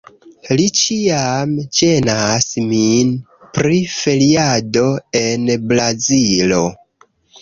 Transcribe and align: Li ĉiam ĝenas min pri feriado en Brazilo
Li 0.59 0.63
ĉiam 0.77 1.51
ĝenas 1.79 2.47
min 2.71 3.11
pri 3.59 3.83
feriado 3.99 4.87
en 5.21 5.47
Brazilo 5.73 6.65